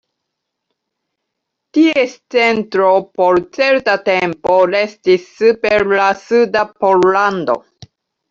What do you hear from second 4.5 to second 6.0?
restis super